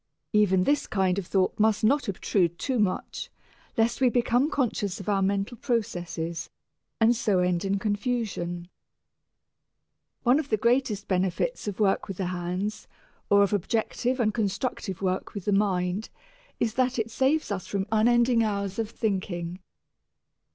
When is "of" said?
1.19-1.27, 4.99-5.07, 10.39-10.49, 11.67-11.79, 13.43-13.53, 18.79-18.89